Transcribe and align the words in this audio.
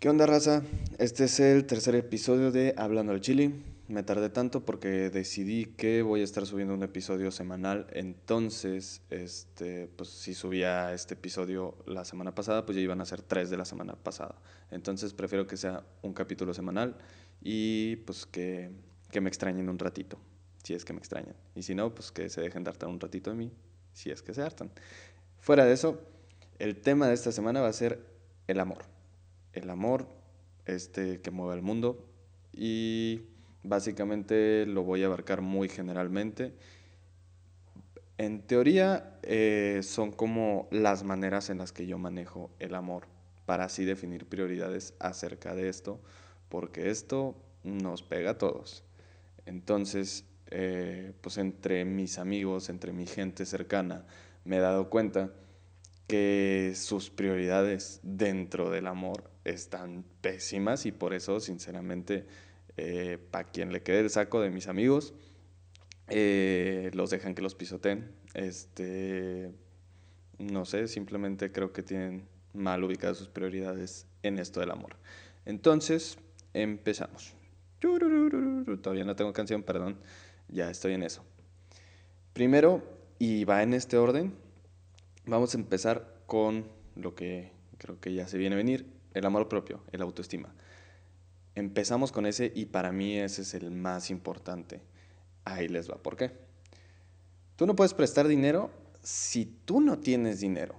¿Qué 0.00 0.08
onda, 0.08 0.26
raza? 0.26 0.62
Este 0.98 1.24
es 1.24 1.40
el 1.40 1.66
tercer 1.66 1.96
episodio 1.96 2.52
de 2.52 2.72
Hablando 2.76 3.10
al 3.10 3.20
Chile. 3.20 3.50
Me 3.88 4.04
tardé 4.04 4.30
tanto 4.30 4.64
porque 4.64 5.10
decidí 5.10 5.64
que 5.64 6.02
voy 6.02 6.20
a 6.20 6.24
estar 6.24 6.46
subiendo 6.46 6.72
un 6.72 6.84
episodio 6.84 7.32
semanal. 7.32 7.88
Entonces, 7.90 9.02
este, 9.10 9.88
pues 9.88 10.10
si 10.10 10.34
subía 10.34 10.94
este 10.94 11.14
episodio 11.14 11.74
la 11.84 12.04
semana 12.04 12.32
pasada, 12.32 12.64
pues 12.64 12.76
ya 12.76 12.82
iban 12.82 13.00
a 13.00 13.06
ser 13.06 13.22
tres 13.22 13.50
de 13.50 13.56
la 13.56 13.64
semana 13.64 13.96
pasada. 13.96 14.36
Entonces 14.70 15.14
prefiero 15.14 15.48
que 15.48 15.56
sea 15.56 15.84
un 16.02 16.12
capítulo 16.12 16.54
semanal 16.54 16.96
y 17.42 17.96
pues 17.96 18.24
que, 18.24 18.70
que 19.10 19.20
me 19.20 19.28
extrañen 19.28 19.68
un 19.68 19.80
ratito, 19.80 20.16
si 20.62 20.74
es 20.74 20.84
que 20.84 20.92
me 20.92 21.00
extrañan. 21.00 21.34
Y 21.56 21.62
si 21.62 21.74
no, 21.74 21.92
pues 21.92 22.12
que 22.12 22.28
se 22.28 22.40
dejen 22.40 22.62
de 22.62 22.70
hartar 22.70 22.88
un 22.88 23.00
ratito 23.00 23.30
de 23.30 23.36
mí, 23.36 23.52
si 23.94 24.10
es 24.10 24.22
que 24.22 24.32
se 24.32 24.42
hartan. 24.42 24.70
Fuera 25.40 25.64
de 25.64 25.72
eso, 25.72 26.00
el 26.60 26.76
tema 26.76 27.08
de 27.08 27.14
esta 27.14 27.32
semana 27.32 27.62
va 27.62 27.68
a 27.68 27.72
ser 27.72 27.98
el 28.46 28.60
amor. 28.60 28.97
El 29.52 29.70
amor 29.70 30.08
este, 30.66 31.20
que 31.20 31.30
mueve 31.30 31.54
al 31.54 31.62
mundo 31.62 32.06
y 32.52 33.22
básicamente 33.62 34.66
lo 34.66 34.82
voy 34.82 35.02
a 35.02 35.06
abarcar 35.06 35.40
muy 35.40 35.68
generalmente. 35.68 36.54
En 38.18 38.42
teoría 38.42 39.18
eh, 39.22 39.80
son 39.82 40.10
como 40.12 40.68
las 40.70 41.04
maneras 41.04 41.50
en 41.50 41.58
las 41.58 41.72
que 41.72 41.86
yo 41.86 41.98
manejo 41.98 42.50
el 42.58 42.74
amor 42.74 43.06
para 43.46 43.64
así 43.64 43.84
definir 43.84 44.26
prioridades 44.26 44.94
acerca 44.98 45.54
de 45.54 45.68
esto, 45.68 46.00
porque 46.48 46.90
esto 46.90 47.36
nos 47.62 48.02
pega 48.02 48.32
a 48.32 48.38
todos. 48.38 48.84
Entonces, 49.46 50.24
eh, 50.50 51.12
pues 51.20 51.38
entre 51.38 51.84
mis 51.84 52.18
amigos, 52.18 52.68
entre 52.68 52.92
mi 52.92 53.06
gente 53.06 53.46
cercana, 53.46 54.04
me 54.44 54.56
he 54.56 54.60
dado 54.60 54.90
cuenta 54.90 55.30
que 56.06 56.72
sus 56.74 57.10
prioridades 57.10 58.00
dentro 58.02 58.70
del 58.70 58.86
amor 58.86 59.30
están 59.50 60.04
pésimas 60.20 60.86
y 60.86 60.92
por 60.92 61.14
eso, 61.14 61.40
sinceramente, 61.40 62.26
eh, 62.76 63.18
para 63.30 63.44
quien 63.44 63.72
le 63.72 63.82
quede 63.82 64.00
el 64.00 64.10
saco 64.10 64.40
de 64.40 64.50
mis 64.50 64.68
amigos, 64.68 65.14
eh, 66.08 66.90
los 66.94 67.10
dejan 67.10 67.34
que 67.34 67.42
los 67.42 67.54
pisoteen. 67.54 68.10
Este, 68.34 69.52
no 70.38 70.64
sé, 70.64 70.88
simplemente 70.88 71.52
creo 71.52 71.72
que 71.72 71.82
tienen 71.82 72.28
mal 72.52 72.82
ubicadas 72.84 73.18
sus 73.18 73.28
prioridades 73.28 74.06
en 74.22 74.38
esto 74.38 74.60
del 74.60 74.70
amor. 74.70 74.96
Entonces, 75.44 76.18
empezamos. 76.54 77.34
Todavía 78.82 79.04
no 79.04 79.16
tengo 79.16 79.32
canción, 79.32 79.62
perdón, 79.62 79.98
ya 80.48 80.70
estoy 80.70 80.94
en 80.94 81.02
eso. 81.02 81.24
Primero, 82.32 82.82
y 83.18 83.44
va 83.44 83.62
en 83.62 83.74
este 83.74 83.96
orden, 83.96 84.34
Vamos 85.28 85.54
a 85.54 85.58
empezar 85.58 86.22
con 86.24 86.64
lo 86.96 87.14
que 87.14 87.52
creo 87.76 88.00
que 88.00 88.14
ya 88.14 88.26
se 88.26 88.38
viene 88.38 88.54
a 88.54 88.56
venir, 88.56 88.86
el 89.18 89.26
amor 89.26 89.48
propio, 89.48 89.82
el 89.92 90.02
autoestima. 90.02 90.54
Empezamos 91.54 92.12
con 92.12 92.26
ese 92.26 92.52
y 92.54 92.66
para 92.66 92.92
mí 92.92 93.18
ese 93.18 93.42
es 93.42 93.54
el 93.54 93.70
más 93.70 94.10
importante. 94.10 94.80
Ahí 95.44 95.68
les 95.68 95.90
va. 95.90 95.96
¿Por 95.96 96.16
qué? 96.16 96.32
Tú 97.56 97.66
no 97.66 97.74
puedes 97.74 97.94
prestar 97.94 98.28
dinero 98.28 98.70
si 99.02 99.46
tú 99.64 99.80
no 99.80 99.98
tienes 99.98 100.40
dinero. 100.40 100.76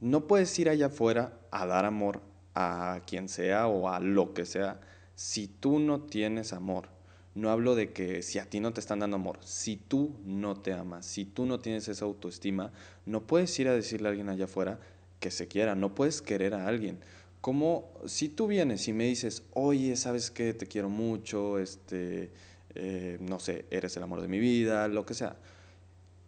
No 0.00 0.26
puedes 0.26 0.58
ir 0.58 0.68
allá 0.68 0.86
afuera 0.86 1.38
a 1.50 1.66
dar 1.66 1.84
amor 1.84 2.22
a 2.54 3.02
quien 3.06 3.28
sea 3.28 3.68
o 3.68 3.88
a 3.88 4.00
lo 4.00 4.34
que 4.34 4.46
sea 4.46 4.80
si 5.14 5.46
tú 5.46 5.78
no 5.78 6.00
tienes 6.00 6.52
amor. 6.52 6.88
No 7.34 7.50
hablo 7.50 7.76
de 7.76 7.92
que 7.92 8.22
si 8.22 8.38
a 8.38 8.46
ti 8.46 8.58
no 8.58 8.72
te 8.72 8.80
están 8.80 8.98
dando 8.98 9.16
amor, 9.16 9.38
si 9.42 9.76
tú 9.76 10.16
no 10.24 10.56
te 10.56 10.72
amas, 10.72 11.06
si 11.06 11.24
tú 11.24 11.46
no 11.46 11.60
tienes 11.60 11.86
esa 11.88 12.04
autoestima, 12.04 12.72
no 13.06 13.26
puedes 13.26 13.56
ir 13.60 13.68
a 13.68 13.74
decirle 13.74 14.08
a 14.08 14.10
alguien 14.10 14.28
allá 14.28 14.46
afuera 14.46 14.80
que 15.20 15.30
se 15.30 15.46
quiera, 15.46 15.74
no 15.74 15.94
puedes 15.94 16.22
querer 16.22 16.54
a 16.54 16.66
alguien. 16.66 16.98
Como 17.40 17.90
si 18.06 18.28
tú 18.28 18.46
vienes 18.46 18.86
y 18.88 18.92
me 18.92 19.04
dices, 19.04 19.44
oye, 19.54 19.96
¿sabes 19.96 20.30
qué? 20.30 20.52
Te 20.52 20.66
quiero 20.66 20.90
mucho, 20.90 21.58
este, 21.58 22.30
eh, 22.74 23.16
no 23.20 23.38
sé, 23.38 23.64
eres 23.70 23.96
el 23.96 24.02
amor 24.02 24.20
de 24.20 24.28
mi 24.28 24.38
vida, 24.38 24.88
lo 24.88 25.06
que 25.06 25.14
sea. 25.14 25.36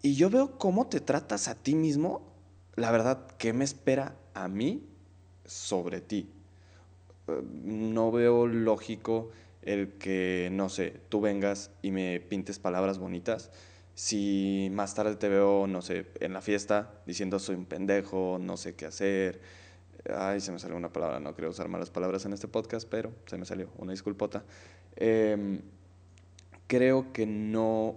Y 0.00 0.14
yo 0.14 0.30
veo 0.30 0.58
cómo 0.58 0.88
te 0.88 1.00
tratas 1.00 1.48
a 1.48 1.54
ti 1.54 1.74
mismo, 1.74 2.22
la 2.76 2.90
verdad, 2.90 3.26
¿qué 3.38 3.52
me 3.52 3.64
espera 3.64 4.16
a 4.34 4.48
mí 4.48 4.84
sobre 5.44 6.00
ti? 6.00 6.30
Eh, 7.28 7.42
no 7.62 8.10
veo 8.10 8.46
lógico 8.46 9.30
el 9.62 9.92
que, 9.98 10.48
no 10.52 10.68
sé, 10.68 11.00
tú 11.08 11.20
vengas 11.20 11.70
y 11.82 11.90
me 11.90 12.20
pintes 12.20 12.58
palabras 12.58 12.98
bonitas. 12.98 13.50
Si 13.94 14.68
más 14.72 14.94
tarde 14.94 15.16
te 15.16 15.28
veo, 15.28 15.66
no 15.66 15.82
sé, 15.82 16.06
en 16.20 16.32
la 16.32 16.40
fiesta 16.40 17.02
diciendo 17.06 17.38
soy 17.38 17.56
un 17.56 17.66
pendejo, 17.66 18.38
no 18.40 18.56
sé 18.56 18.74
qué 18.74 18.86
hacer. 18.86 19.40
Ay, 20.10 20.40
se 20.40 20.50
me 20.50 20.58
salió 20.58 20.76
una 20.76 20.92
palabra, 20.92 21.20
no 21.20 21.34
creo 21.34 21.50
usar 21.50 21.68
malas 21.68 21.90
palabras 21.90 22.24
en 22.24 22.32
este 22.32 22.48
podcast, 22.48 22.88
pero 22.88 23.12
se 23.26 23.38
me 23.38 23.44
salió, 23.44 23.68
una 23.78 23.92
disculpota. 23.92 24.44
Em, 24.96 25.60
creo 26.66 27.12
que 27.12 27.26
no, 27.26 27.96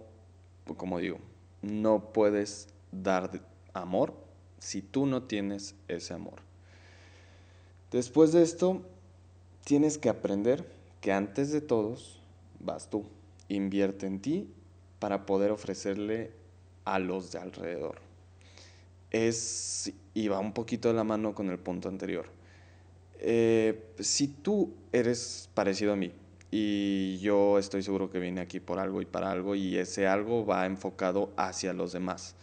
como 0.78 1.00
digo, 1.00 1.18
no 1.62 2.14
puedes 2.14 2.68
dar 2.92 3.32
amor 3.74 4.14
si 4.60 4.82
tú 4.82 5.06
no 5.06 5.24
tienes 5.24 5.76
ese 5.88 6.14
amor. 6.14 6.42
Después 7.92 8.32
de 8.34 8.44
esto, 8.44 8.82
tienes 9.64 9.98
que 9.98 10.10
aprender 10.10 10.66
que 11.02 11.12
antes 11.12 11.52
de 11.52 11.62
todos 11.62 12.20
vas 12.60 12.90
tú. 12.90 13.06
Invierte 13.48 14.08
en 14.08 14.20
ti 14.20 14.50
para 15.00 15.26
poder 15.26 15.52
ofrecerle 15.52 16.32
a 16.84 17.00
los 17.00 17.32
de 17.32 17.40
alrededor. 17.40 18.05
Es, 19.16 19.94
y 20.14 20.28
va 20.28 20.40
un 20.40 20.52
poquito 20.52 20.90
de 20.90 20.94
la 20.94 21.06
mano 21.06 21.34
con 21.34 21.50
el 21.50 21.58
punto 21.58 21.88
anterior. 21.88 22.26
Eh, 23.20 23.94
si 23.98 24.28
tú 24.28 24.74
eres 24.92 25.50
parecido 25.54 25.94
a 25.94 25.96
mí 25.96 26.12
y 26.52 27.18
yo 27.20 27.58
estoy 27.58 27.82
seguro 27.82 28.12
que 28.12 28.20
vine 28.20 28.42
aquí 28.42 28.60
por 28.60 28.78
algo 28.78 29.02
y 29.02 29.06
para 29.06 29.32
algo 29.32 29.56
y 29.56 29.78
ese 29.78 30.06
algo 30.06 30.46
va 30.46 30.66
enfocado 30.66 31.32
hacia 31.38 31.72
los 31.72 31.94
demás. 31.94 32.36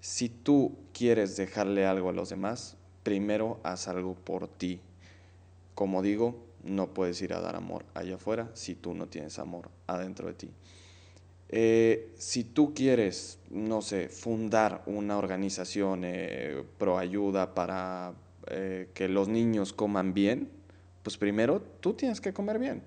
Si 0.00 0.28
tú 0.28 0.76
quieres 0.92 1.36
dejarle 1.36 1.86
algo 1.86 2.08
a 2.08 2.12
los 2.12 2.28
demás, 2.30 2.76
primero 3.04 3.60
haz 3.62 3.86
algo 3.86 4.14
por 4.14 4.48
ti. 4.48 4.80
Como 5.76 6.02
digo, 6.02 6.44
no 6.64 6.92
puedes 6.92 7.22
ir 7.22 7.34
a 7.34 7.40
dar 7.40 7.54
amor 7.54 7.84
allá 7.94 8.16
afuera 8.16 8.50
si 8.54 8.74
tú 8.74 8.94
no 8.94 9.06
tienes 9.06 9.38
amor 9.38 9.70
adentro 9.86 10.26
de 10.26 10.34
ti. 10.34 10.50
Eh, 11.52 12.12
si 12.16 12.44
tú 12.44 12.74
quieres, 12.74 13.40
no 13.50 13.82
sé, 13.82 14.08
fundar 14.08 14.82
una 14.86 15.18
organización 15.18 16.02
eh, 16.04 16.62
pro 16.78 16.96
ayuda 16.96 17.54
para 17.54 18.14
eh, 18.46 18.88
que 18.94 19.08
los 19.08 19.26
niños 19.26 19.72
coman 19.72 20.14
bien, 20.14 20.48
pues 21.02 21.16
primero 21.16 21.60
tú 21.80 21.94
tienes 21.94 22.20
que 22.20 22.32
comer 22.32 22.60
bien. 22.60 22.82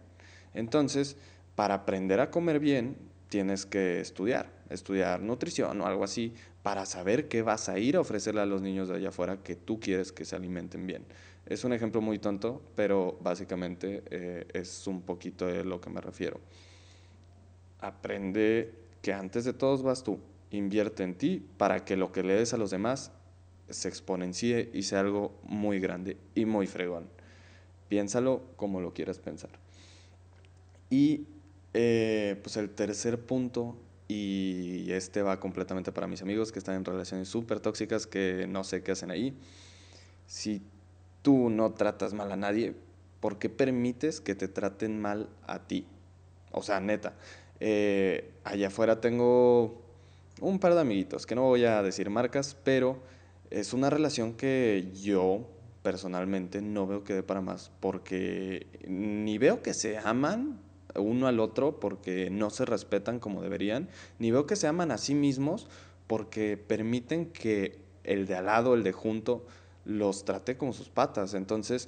Entonces, 0.53 1.17
para 1.55 1.73
aprender 1.73 2.21
a 2.21 2.31
comer 2.31 2.61
bien, 2.61 2.95
tienes 3.27 3.65
que 3.65 3.99
estudiar, 3.99 4.49
estudiar 4.69 5.21
nutrición 5.21 5.81
o 5.81 5.85
algo 5.85 6.05
así, 6.05 6.33
para 6.61 6.85
saber 6.85 7.27
qué 7.27 7.41
vas 7.41 7.67
a 7.67 7.77
ir 7.77 7.97
a 7.97 7.99
ofrecerle 7.99 8.39
a 8.39 8.45
los 8.45 8.61
niños 8.61 8.87
de 8.87 8.95
allá 8.95 9.09
afuera 9.09 9.43
que 9.43 9.55
tú 9.55 9.81
quieres 9.81 10.13
que 10.13 10.23
se 10.23 10.37
alimenten 10.37 10.87
bien. 10.87 11.05
Es 11.45 11.65
un 11.65 11.73
ejemplo 11.73 11.99
muy 11.99 12.19
tonto, 12.19 12.61
pero 12.75 13.17
básicamente 13.21 14.03
eh, 14.09 14.47
es 14.53 14.87
un 14.87 15.01
poquito 15.01 15.45
de 15.45 15.65
lo 15.65 15.81
que 15.81 15.89
me 15.89 15.99
refiero. 15.99 16.39
Aprende 17.83 18.73
que 19.01 19.11
antes 19.11 19.43
de 19.43 19.51
todos 19.51 19.83
vas 19.83 20.03
tú, 20.03 20.19
invierte 20.51 21.03
en 21.03 21.15
ti 21.15 21.45
para 21.57 21.83
que 21.83 21.97
lo 21.97 22.13
que 22.13 22.23
le 22.23 22.33
des 22.33 22.53
a 22.53 22.57
los 22.57 22.71
demás 22.71 23.11
se 23.69 23.89
exponencie 23.89 24.69
y 24.73 24.83
sea 24.83 25.01
algo 25.01 25.37
muy 25.43 25.81
grande 25.81 26.15
y 26.33 26.45
muy 26.45 26.65
fregón. 26.65 27.09
Piénsalo 27.89 28.43
como 28.55 28.79
lo 28.79 28.93
quieras 28.93 29.19
pensar. 29.19 29.49
Y 30.89 31.27
eh, 31.73 32.39
pues 32.41 32.55
el 32.55 32.69
tercer 32.69 33.19
punto, 33.19 33.75
y 34.07 34.89
este 34.91 35.21
va 35.21 35.41
completamente 35.41 35.91
para 35.91 36.07
mis 36.07 36.21
amigos 36.21 36.53
que 36.53 36.59
están 36.59 36.75
en 36.75 36.85
relaciones 36.85 37.27
súper 37.27 37.59
tóxicas 37.59 38.07
que 38.07 38.47
no 38.47 38.63
sé 38.63 38.81
qué 38.81 38.93
hacen 38.93 39.11
ahí. 39.11 39.37
Si 40.25 40.61
tú 41.21 41.49
no 41.49 41.73
tratas 41.73 42.13
mal 42.13 42.31
a 42.31 42.37
nadie, 42.37 42.75
¿por 43.19 43.39
qué 43.39 43.49
permites 43.49 44.21
que 44.21 44.35
te 44.35 44.47
traten 44.47 45.01
mal 45.01 45.29
a 45.47 45.67
ti? 45.67 45.85
O 46.51 46.61
sea, 46.61 46.79
neta, 46.79 47.15
eh, 47.65 48.33
allá 48.43 48.67
afuera 48.67 48.99
tengo 48.99 49.81
un 50.41 50.59
par 50.59 50.73
de 50.73 50.81
amiguitos, 50.81 51.25
que 51.25 51.33
no 51.33 51.43
voy 51.43 51.63
a 51.63 51.81
decir 51.81 52.09
marcas, 52.09 52.57
pero 52.61 52.97
es 53.51 53.71
una 53.71 53.89
relación 53.89 54.33
que 54.33 54.91
yo 55.01 55.47
personalmente 55.81 56.61
no 56.61 56.85
veo 56.87 57.05
que 57.05 57.13
dé 57.13 57.23
para 57.23 57.39
más, 57.39 57.71
porque 57.79 58.67
ni 58.85 59.37
veo 59.37 59.61
que 59.61 59.73
se 59.73 59.97
aman 59.97 60.59
uno 60.95 61.27
al 61.27 61.39
otro 61.39 61.79
porque 61.79 62.29
no 62.29 62.49
se 62.49 62.65
respetan 62.65 63.19
como 63.19 63.41
deberían, 63.41 63.87
ni 64.19 64.29
veo 64.29 64.45
que 64.45 64.57
se 64.57 64.67
aman 64.67 64.91
a 64.91 64.97
sí 64.97 65.15
mismos 65.15 65.67
porque 66.07 66.57
permiten 66.57 67.27
que 67.27 67.79
el 68.03 68.27
de 68.27 68.35
al 68.35 68.47
lado, 68.47 68.73
el 68.73 68.83
de 68.83 68.91
junto, 68.91 69.45
los 69.85 70.25
trate 70.25 70.57
como 70.57 70.73
sus 70.73 70.89
patas. 70.89 71.33
Entonces, 71.33 71.87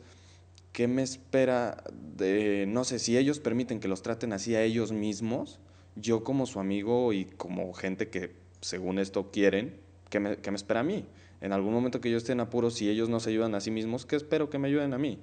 ¿qué 0.71 0.87
me 0.87 1.03
espera 1.03 1.83
de, 2.15 2.65
no 2.65 2.85
sé, 2.85 2.99
si 2.99 3.17
ellos 3.17 3.39
permiten 3.39 3.81
que 3.81 3.89
los 3.89 4.01
traten 4.01 4.31
así 4.31 4.55
a 4.55 4.63
ellos 4.63 4.93
mismos, 4.93 5.59
yo 5.95 6.23
como 6.23 6.45
su 6.45 6.59
amigo 6.59 7.13
y 7.13 7.25
como 7.25 7.73
gente 7.73 8.09
que 8.09 8.31
según 8.61 8.99
esto 8.99 9.31
quieren, 9.31 9.77
¿qué 10.09 10.19
me, 10.19 10.37
me 10.37 10.55
espera 10.55 10.81
a 10.81 10.83
mí? 10.83 11.05
En 11.41 11.53
algún 11.53 11.73
momento 11.73 12.01
que 12.01 12.09
yo 12.09 12.17
esté 12.17 12.31
en 12.31 12.39
apuro, 12.39 12.71
si 12.71 12.89
ellos 12.89 13.09
no 13.09 13.19
se 13.19 13.29
ayudan 13.29 13.55
a 13.55 13.61
sí 13.61 13.71
mismos, 13.71 14.05
¿qué 14.05 14.15
espero 14.15 14.49
que 14.49 14.57
me 14.57 14.67
ayuden 14.67 14.93
a 14.93 14.97
mí? 14.97 15.19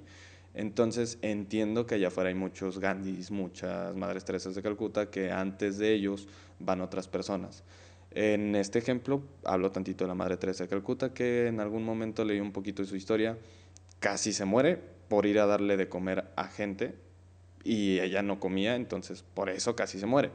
Entonces 0.53 1.17
entiendo 1.21 1.87
que 1.87 1.95
allá 1.95 2.09
afuera 2.09 2.29
hay 2.29 2.35
muchos 2.35 2.79
Gandhis, 2.79 3.31
muchas 3.31 3.95
Madres 3.95 4.23
Teresas 4.23 4.53
de 4.55 4.61
Calcuta, 4.61 5.09
que 5.09 5.31
antes 5.31 5.77
de 5.77 5.93
ellos 5.93 6.27
van 6.59 6.81
otras 6.81 7.07
personas. 7.07 7.63
En 8.11 8.55
este 8.55 8.77
ejemplo 8.77 9.23
hablo 9.43 9.71
tantito 9.71 10.03
de 10.03 10.09
la 10.09 10.15
Madre 10.15 10.37
Teresa 10.37 10.65
de 10.65 10.69
Calcuta, 10.69 11.13
que 11.13 11.47
en 11.47 11.59
algún 11.59 11.83
momento 11.83 12.23
leí 12.23 12.39
un 12.39 12.51
poquito 12.51 12.83
de 12.83 12.87
su 12.87 12.95
historia, 12.95 13.37
casi 13.99 14.33
se 14.33 14.45
muere 14.45 14.79
por 15.07 15.25
ir 15.25 15.39
a 15.39 15.47
darle 15.47 15.77
de 15.77 15.89
comer 15.89 16.25
a 16.35 16.47
gente 16.47 16.93
y 17.63 17.99
ella 17.99 18.21
no 18.21 18.39
comía, 18.39 18.75
entonces 18.75 19.23
por 19.33 19.49
eso 19.49 19.75
casi 19.75 19.99
se 19.99 20.05
muere. 20.05 20.29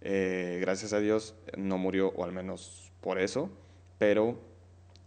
Eh, 0.00 0.58
gracias 0.60 0.92
a 0.92 1.00
Dios 1.00 1.34
no 1.56 1.78
murió, 1.78 2.12
o 2.16 2.24
al 2.24 2.32
menos 2.32 2.92
por 3.00 3.18
eso, 3.18 3.50
pero 3.98 4.38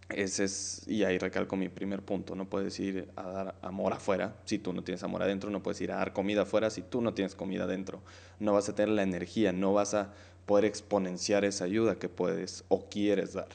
ese 0.09 0.43
es, 0.43 0.83
y 0.87 1.03
ahí 1.03 1.17
recalco 1.17 1.55
mi 1.55 1.69
primer 1.69 2.01
punto, 2.01 2.35
no 2.35 2.49
puedes 2.49 2.79
ir 2.79 3.09
a 3.15 3.23
dar 3.23 3.55
amor 3.61 3.93
afuera 3.93 4.35
si 4.45 4.59
tú 4.59 4.73
no 4.73 4.83
tienes 4.83 5.03
amor 5.03 5.23
adentro, 5.23 5.49
no 5.49 5.63
puedes 5.63 5.79
ir 5.81 5.91
a 5.91 5.97
dar 5.97 6.13
comida 6.13 6.41
afuera 6.41 6.69
si 6.69 6.81
tú 6.81 7.01
no 7.01 7.13
tienes 7.13 7.35
comida 7.35 7.63
adentro, 7.63 8.01
no 8.39 8.53
vas 8.53 8.67
a 8.67 8.75
tener 8.75 8.89
la 8.89 9.03
energía, 9.03 9.53
no 9.53 9.73
vas 9.73 9.93
a 9.93 10.13
poder 10.45 10.65
exponenciar 10.65 11.45
esa 11.45 11.65
ayuda 11.65 11.95
que 11.95 12.09
puedes 12.09 12.65
o 12.67 12.89
quieres 12.89 13.33
dar. 13.33 13.49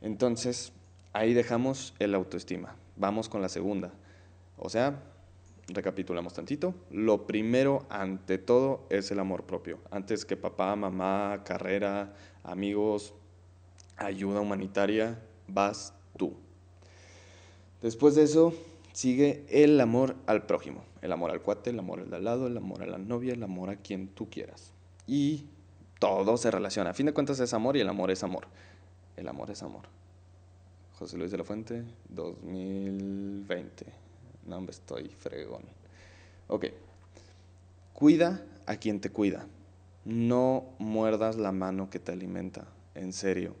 Entonces, 0.00 0.72
ahí 1.12 1.34
dejamos 1.34 1.94
el 1.98 2.14
autoestima. 2.14 2.76
Vamos 2.96 3.28
con 3.28 3.42
la 3.42 3.48
segunda. 3.48 3.92
O 4.56 4.70
sea, 4.70 5.02
recapitulamos 5.68 6.34
tantito. 6.34 6.74
Lo 6.90 7.26
primero, 7.26 7.86
ante 7.90 8.38
todo, 8.38 8.86
es 8.90 9.10
el 9.10 9.18
amor 9.18 9.44
propio. 9.44 9.78
Antes 9.90 10.24
que 10.24 10.36
papá, 10.36 10.74
mamá, 10.76 11.42
carrera, 11.44 12.14
amigos, 12.42 13.14
ayuda 13.96 14.40
humanitaria, 14.40 15.20
vas 15.46 15.94
tú. 16.16 16.34
Después 17.82 18.14
de 18.14 18.24
eso, 18.24 18.54
sigue 18.92 19.44
el 19.48 19.80
amor 19.80 20.16
al 20.26 20.46
prójimo. 20.46 20.84
El 21.02 21.12
amor 21.12 21.30
al 21.30 21.42
cuate, 21.42 21.70
el 21.70 21.78
amor 21.78 22.00
al 22.00 22.10
de 22.10 22.16
al 22.16 22.24
lado, 22.24 22.46
el 22.46 22.56
amor 22.56 22.82
a 22.82 22.86
la 22.86 22.98
novia, 22.98 23.34
el 23.34 23.42
amor 23.42 23.70
a 23.70 23.76
quien 23.76 24.08
tú 24.08 24.28
quieras. 24.28 24.72
Y 25.06 25.46
todo 26.00 26.36
se 26.36 26.50
relaciona. 26.50 26.90
A 26.90 26.94
fin 26.94 27.06
de 27.06 27.12
cuentas 27.12 27.38
es 27.40 27.54
amor 27.54 27.76
y 27.76 27.80
el 27.80 27.88
amor 27.88 28.10
es 28.10 28.24
amor. 28.24 28.48
El 29.16 29.28
amor 29.28 29.50
es 29.50 29.62
amor. 29.62 29.82
José 30.98 31.16
Luis 31.16 31.30
de 31.30 31.38
la 31.38 31.44
Fuente, 31.44 31.84
2020. 32.08 34.07
No, 34.48 34.60
me 34.62 34.70
estoy 34.70 35.08
fregón. 35.10 35.62
Ok. 36.46 36.66
Cuida 37.92 38.42
a 38.66 38.76
quien 38.76 39.00
te 39.00 39.10
cuida. 39.10 39.46
No 40.04 40.64
muerdas 40.78 41.36
la 41.36 41.52
mano 41.52 41.90
que 41.90 41.98
te 41.98 42.12
alimenta. 42.12 42.66
En 42.94 43.12
serio. 43.12 43.54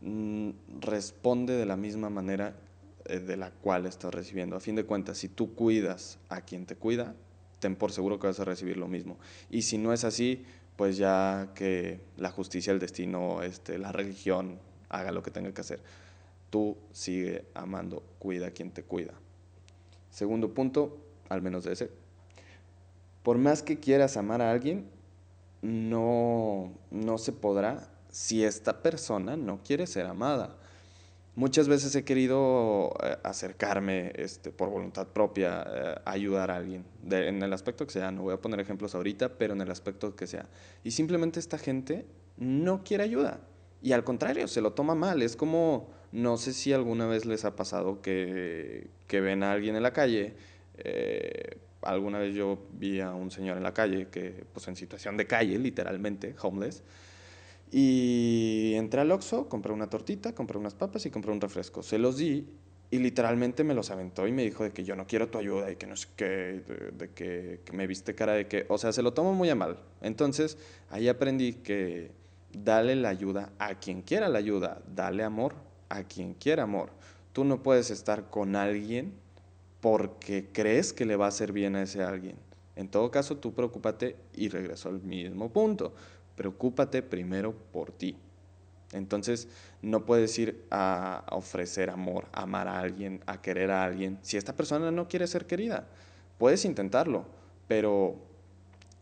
Mm, 0.00 0.50
responde 0.80 1.54
de 1.54 1.66
la 1.66 1.76
misma 1.76 2.08
manera 2.08 2.56
eh, 3.04 3.18
de 3.18 3.36
la 3.36 3.50
cual 3.50 3.84
estás 3.84 4.14
recibiendo. 4.14 4.56
A 4.56 4.60
fin 4.60 4.76
de 4.76 4.84
cuentas, 4.84 5.18
si 5.18 5.28
tú 5.28 5.54
cuidas 5.54 6.18
a 6.30 6.40
quien 6.40 6.64
te 6.64 6.76
cuida, 6.76 7.14
ten 7.60 7.76
por 7.76 7.92
seguro 7.92 8.18
que 8.18 8.26
vas 8.26 8.40
a 8.40 8.44
recibir 8.44 8.78
lo 8.78 8.88
mismo. 8.88 9.18
Y 9.50 9.62
si 9.62 9.76
no 9.76 9.92
es 9.92 10.04
así, 10.04 10.44
pues 10.76 10.96
ya 10.96 11.50
que 11.54 12.00
la 12.16 12.30
justicia, 12.30 12.72
el 12.72 12.78
destino, 12.78 13.42
este, 13.42 13.78
la 13.78 13.92
religión 13.92 14.58
haga 14.88 15.12
lo 15.12 15.22
que 15.22 15.30
tenga 15.30 15.52
que 15.52 15.60
hacer. 15.60 15.80
Tú 16.48 16.78
sigue 16.92 17.44
amando, 17.54 18.02
cuida 18.18 18.48
a 18.48 18.50
quien 18.52 18.70
te 18.70 18.84
cuida. 18.84 19.12
Segundo 20.14 20.54
punto, 20.54 20.96
al 21.28 21.42
menos 21.42 21.64
de 21.64 21.72
ese. 21.72 21.90
Por 23.24 23.36
más 23.36 23.64
que 23.64 23.80
quieras 23.80 24.16
amar 24.16 24.40
a 24.42 24.52
alguien, 24.52 24.88
no, 25.60 26.72
no 26.92 27.18
se 27.18 27.32
podrá 27.32 27.90
si 28.10 28.44
esta 28.44 28.80
persona 28.80 29.36
no 29.36 29.58
quiere 29.64 29.88
ser 29.88 30.06
amada. 30.06 30.56
Muchas 31.34 31.66
veces 31.66 31.96
he 31.96 32.04
querido 32.04 32.94
eh, 33.02 33.16
acercarme 33.24 34.12
este, 34.14 34.52
por 34.52 34.70
voluntad 34.70 35.08
propia, 35.08 35.64
eh, 35.66 35.94
ayudar 36.04 36.52
a 36.52 36.58
alguien, 36.58 36.84
en 37.10 37.42
el 37.42 37.52
aspecto 37.52 37.84
que 37.84 37.92
sea, 37.92 38.12
no 38.12 38.22
voy 38.22 38.34
a 38.34 38.40
poner 38.40 38.60
ejemplos 38.60 38.94
ahorita, 38.94 39.30
pero 39.30 39.54
en 39.54 39.62
el 39.62 39.70
aspecto 39.72 40.14
que 40.14 40.28
sea. 40.28 40.46
Y 40.84 40.92
simplemente 40.92 41.40
esta 41.40 41.58
gente 41.58 42.06
no 42.36 42.84
quiere 42.84 43.02
ayuda. 43.02 43.40
Y 43.82 43.90
al 43.90 44.04
contrario, 44.04 44.46
se 44.46 44.60
lo 44.60 44.74
toma 44.74 44.94
mal. 44.94 45.22
Es 45.22 45.34
como, 45.34 45.90
no 46.14 46.38
sé 46.38 46.54
si 46.54 46.72
alguna 46.72 47.06
vez 47.06 47.26
les 47.26 47.44
ha 47.44 47.54
pasado 47.54 48.00
que, 48.00 48.88
que 49.06 49.20
ven 49.20 49.42
a 49.42 49.52
alguien 49.52 49.76
en 49.76 49.82
la 49.82 49.92
calle. 49.92 50.34
Eh, 50.78 51.58
alguna 51.82 52.18
vez 52.18 52.34
yo 52.34 52.66
vi 52.72 53.00
a 53.00 53.14
un 53.14 53.30
señor 53.30 53.58
en 53.58 53.62
la 53.62 53.74
calle, 53.74 54.08
que 54.08 54.44
pues 54.52 54.66
en 54.68 54.76
situación 54.76 55.18
de 55.18 55.26
calle, 55.26 55.58
literalmente, 55.58 56.34
homeless 56.40 56.82
y 57.76 58.74
entré 58.76 59.00
al 59.00 59.10
Oxxo, 59.10 59.48
compré 59.48 59.72
una 59.72 59.90
tortita, 59.90 60.32
compré 60.32 60.58
unas 60.58 60.76
papas 60.76 61.06
y 61.06 61.10
compré 61.10 61.32
un 61.32 61.40
refresco. 61.40 61.82
Se 61.82 61.98
los 61.98 62.18
di 62.18 62.46
y 62.92 62.98
literalmente 62.98 63.64
me 63.64 63.74
los 63.74 63.90
aventó 63.90 64.28
y 64.28 64.32
me 64.32 64.44
dijo 64.44 64.62
de 64.62 64.70
que 64.70 64.84
yo 64.84 64.94
no 64.94 65.08
quiero 65.08 65.28
tu 65.28 65.38
ayuda 65.38 65.72
y 65.72 65.74
que 65.74 65.88
no 65.88 65.96
sé 65.96 66.06
qué, 66.14 66.62
de, 66.92 67.10
que, 67.10 67.72
me 67.72 67.88
viste 67.88 68.14
cara 68.14 68.34
de 68.34 68.46
que, 68.46 68.64
o 68.68 68.78
sea, 68.78 68.92
se 68.92 69.02
lo 69.02 69.12
tomo 69.12 69.32
muy 69.34 69.50
a 69.50 69.56
mal. 69.56 69.80
Entonces, 70.02 70.56
ahí 70.88 71.08
aprendí 71.08 71.54
que 71.54 72.12
dale 72.52 72.94
la 72.94 73.08
ayuda 73.08 73.50
a 73.58 73.74
quien 73.80 74.02
quiera 74.02 74.28
la 74.28 74.38
ayuda, 74.38 74.80
dale 74.94 75.24
amor 75.24 75.56
a 75.96 76.04
quien 76.04 76.34
quiera 76.34 76.64
amor. 76.64 76.90
Tú 77.32 77.44
no 77.44 77.62
puedes 77.62 77.90
estar 77.90 78.30
con 78.30 78.56
alguien 78.56 79.14
porque 79.80 80.48
crees 80.52 80.92
que 80.92 81.04
le 81.04 81.16
va 81.16 81.26
a 81.26 81.28
hacer 81.28 81.52
bien 81.52 81.76
a 81.76 81.82
ese 81.82 82.02
alguien. 82.02 82.36
En 82.76 82.88
todo 82.88 83.10
caso, 83.10 83.36
tú 83.36 83.54
preocúpate 83.54 84.16
y 84.34 84.48
regreso 84.48 84.88
al 84.88 85.00
mismo 85.02 85.52
punto 85.52 85.94
preocúpate 86.36 87.02
primero 87.02 87.54
por 87.72 87.92
ti. 87.92 88.16
Entonces, 88.92 89.48
no 89.82 90.04
puedes 90.04 90.38
ir 90.38 90.64
a, 90.70 91.24
ofrecer 91.30 91.90
amor, 91.90 92.26
a 92.32 92.42
amar 92.42 92.68
a 92.68 92.78
alguien, 92.78 93.20
a 93.26 93.40
querer 93.40 93.70
a 93.70 93.84
alguien, 93.84 94.18
si 94.22 94.36
esta 94.36 94.54
persona 94.54 94.90
no 94.90 95.08
quiere 95.08 95.26
ser 95.26 95.46
querida. 95.46 95.86
Puedes 96.38 96.64
intentarlo, 96.64 97.24
pero 97.66 98.16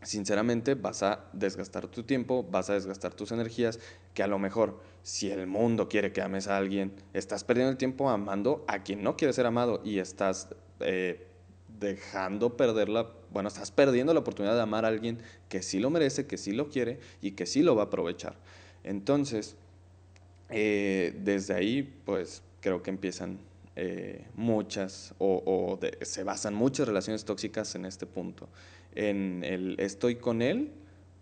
sinceramente 0.03 0.75
vas 0.75 1.03
a 1.03 1.25
desgastar 1.33 1.87
tu 1.87 2.03
tiempo, 2.03 2.43
vas 2.43 2.69
a 2.69 2.73
desgastar 2.73 3.13
tus 3.13 3.31
energías, 3.31 3.79
que 4.13 4.23
a 4.23 4.27
lo 4.27 4.39
mejor 4.39 4.81
si 5.01 5.31
el 5.31 5.47
mundo 5.47 5.89
quiere 5.89 6.11
que 6.11 6.21
ames 6.21 6.47
a 6.47 6.57
alguien, 6.57 6.93
estás 7.13 7.43
perdiendo 7.43 7.71
el 7.71 7.77
tiempo 7.77 8.09
amando 8.09 8.63
a 8.67 8.83
quien 8.83 9.03
no 9.03 9.17
quiere 9.17 9.33
ser 9.33 9.45
amado 9.45 9.81
y 9.83 9.99
estás 9.99 10.49
eh, 10.79 11.27
dejando 11.79 12.55
perder 12.55 12.89
la, 12.89 13.09
bueno, 13.31 13.49
estás 13.49 13.71
perdiendo 13.71 14.13
la 14.13 14.21
oportunidad 14.21 14.55
de 14.55 14.61
amar 14.61 14.85
a 14.85 14.89
alguien 14.89 15.19
que 15.49 15.61
sí 15.61 15.79
lo 15.79 15.89
merece, 15.89 16.25
que 16.25 16.37
sí 16.37 16.51
lo 16.51 16.69
quiere 16.69 16.99
y 17.21 17.31
que 17.31 17.45
sí 17.45 17.63
lo 17.63 17.75
va 17.75 17.83
a 17.83 17.85
aprovechar. 17.85 18.35
Entonces, 18.83 19.55
eh, 20.49 21.17
desde 21.23 21.53
ahí, 21.53 21.83
pues 22.05 22.43
creo 22.61 22.83
que 22.83 22.91
empiezan 22.91 23.39
eh, 23.75 24.27
muchas 24.35 25.15
o, 25.17 25.79
se 26.01 26.23
basan 26.23 26.53
muchas 26.53 26.87
relaciones 26.87 27.25
tóxicas 27.25 27.73
en 27.75 27.85
este 27.85 28.05
punto. 28.05 28.47
En 28.95 29.43
el 29.43 29.79
estoy 29.79 30.15
con 30.15 30.41
él 30.41 30.71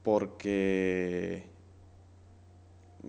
porque 0.03 1.43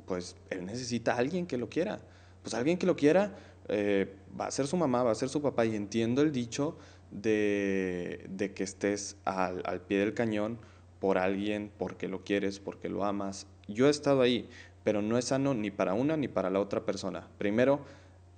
pues 0.07 0.37
él 0.51 0.65
necesita 0.65 1.15
a 1.15 1.19
alguien 1.19 1.47
que 1.47 1.59
lo 1.59 1.69
quiera. 1.69 2.01
Pues 2.43 2.55
alguien 2.55 2.79
que 2.79 2.87
lo 2.87 2.97
quiera 2.97 3.37
eh, 3.69 4.15
va 4.39 4.47
a 4.47 4.51
ser 4.51 4.67
su 4.67 4.77
mamá, 4.77 5.03
va 5.03 5.13
a 5.13 5.15
ser 5.15 5.29
su 5.29 5.41
papá 5.41 5.65
y 5.65 5.77
entiendo 5.77 6.23
el 6.23 6.33
dicho 6.33 6.77
de, 7.11 8.53
que 8.55 8.65
estés 8.65 9.17
al, 9.25 9.81
pie 9.83 9.99
del 9.99 10.15
cañón 10.15 10.59
por 10.99 11.19
alguien, 11.19 11.71
porque 11.79 12.09
lo 12.09 12.25
quieres, 12.25 12.59
porque 12.59 12.89
lo 12.89 13.05
amas. 13.05 13.47
Yo 13.69 13.87
he 13.87 13.91
estado 13.91 14.23
ahí, 14.23 14.49
pero 14.85 15.03
no 15.03 15.19
es 15.19 15.27
sano 15.27 15.55
ni 15.55 15.71
para 15.71 15.95
una 15.95 16.17
ni 16.17 16.29
para 16.29 16.51
la 16.51 16.61
otra 16.61 16.85
persona. 16.85 17.29
Primero, 17.39 17.81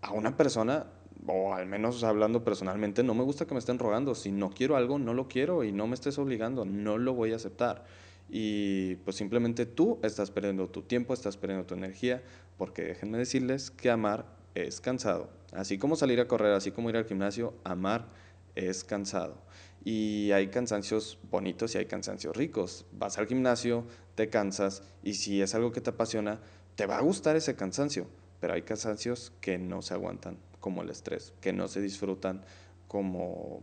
a 0.03 0.13
una 0.13 0.37
persona, 0.37 0.87
o 1.27 1.55
al 1.55 1.67
menos 1.67 2.05
hablando 2.05 2.45
personalmente, 2.45 3.03
no 3.03 3.15
me 3.15 3.23
gusta 3.23 3.47
que 3.47 3.55
me 3.55 3.61
estén 3.61 3.79
rogando. 3.79 4.15
Si 4.15 4.31
no 4.31 4.51
quiero 4.51 4.77
algo, 4.77 4.99
no 4.99 5.15
lo 5.15 5.29
quiero 5.29 5.65
y 5.65 5.73
no 5.73 5.87
me 5.87 5.95
estés 5.95 6.19
obligando, 6.19 6.65
no 6.65 6.99
lo 6.99 7.15
voy 7.15 7.33
a 7.33 7.37
aceptar. 7.37 7.85
Y 8.29 8.97
pues 8.97 9.17
simplemente 9.17 9.67
tú 9.67 9.99
estás 10.03 10.31
perdiendo 10.31 10.69
tu 10.69 10.83
tiempo, 10.83 11.15
estás 11.15 11.37
perdiendo 11.37 11.67
tu 11.67 11.75
energía, 11.75 12.23
porque 12.59 12.83
déjenme 12.83 13.19
decirles 13.19 13.71
que 13.71 13.91
amar 13.91 14.27
es 14.55 14.81
cansado. 14.81 15.31
Así 15.53 15.79
como 15.79 15.97
salir 15.97 16.21
a 16.21 16.29
correr, 16.29 16.53
así 16.53 16.71
como 16.71 16.91
ir 16.91 16.97
al 16.97 17.07
gimnasio, 17.07 17.55
amar 17.65 18.07
es 18.55 18.85
cansado. 18.85 19.37
Y 19.85 20.31
hay 20.33 20.49
cansancios 20.49 21.19
bonitos 21.31 21.75
y 21.75 21.79
hay 21.79 21.87
cansancios 21.87 22.37
ricos. 22.37 22.87
Vas 22.93 23.19
al 23.19 23.27
gimnasio, 23.27 23.85
te 24.15 24.31
cansas 24.31 24.83
y 25.03 25.15
si 25.15 25.43
es 25.43 25.55
algo 25.55 25.73
que 25.73 25.81
te 25.81 25.91
apasiona, 25.91 26.41
te 26.75 26.87
va 26.87 26.99
a 26.99 27.03
gustar 27.03 27.37
ese 27.37 27.55
cansancio. 27.55 28.07
Pero 28.45 28.53
hay 28.53 28.61
cansancios 28.61 29.33
que 29.41 29.57
no 29.57 29.81
se 29.81 29.95
aguantan, 29.95 30.37
como 30.61 30.83
el 30.83 30.91
estrés, 30.91 31.33
que 31.41 31.55
no 31.55 31.67
se 31.67 31.81
disfrutan 31.81 32.43
como, 32.89 33.63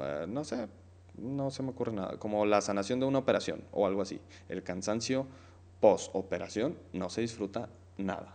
eh, 0.00 0.24
no 0.26 0.44
sé, 0.44 0.66
no 1.18 1.50
se 1.50 1.62
me 1.62 1.72
ocurre 1.72 1.92
nada, 1.92 2.18
como 2.18 2.46
la 2.46 2.62
sanación 2.62 3.00
de 3.00 3.04
una 3.04 3.18
operación 3.18 3.62
o 3.70 3.86
algo 3.86 4.00
así. 4.00 4.22
El 4.48 4.62
cansancio 4.62 5.26
post-operación 5.78 6.78
no 6.94 7.10
se 7.10 7.20
disfruta 7.20 7.68
nada. 7.98 8.34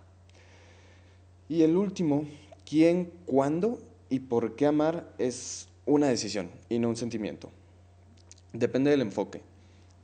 Y 1.47 1.63
el 1.63 1.75
último, 1.75 2.23
¿quién, 2.69 3.11
cuándo 3.25 3.79
y 4.11 4.19
por 4.19 4.55
qué 4.55 4.67
amar 4.67 5.11
es 5.17 5.69
una 5.87 6.07
decisión 6.07 6.51
y 6.69 6.77
no 6.77 6.89
un 6.89 6.97
sentimiento. 6.97 7.49
Depende 8.53 8.91
del 8.91 9.01
enfoque. 9.01 9.41